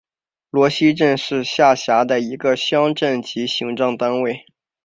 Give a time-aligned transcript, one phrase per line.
[0.49, 4.47] 罗溪镇是下辖的一个乡镇级行政单位。